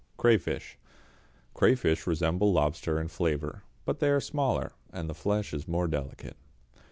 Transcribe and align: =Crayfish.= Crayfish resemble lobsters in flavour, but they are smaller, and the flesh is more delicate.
=Crayfish.= 0.17 0.79
Crayfish 1.53 2.07
resemble 2.07 2.51
lobsters 2.51 2.99
in 2.99 3.07
flavour, 3.07 3.61
but 3.85 3.99
they 3.99 4.09
are 4.09 4.19
smaller, 4.19 4.71
and 4.91 5.07
the 5.07 5.13
flesh 5.13 5.53
is 5.53 5.67
more 5.67 5.87
delicate. 5.87 6.37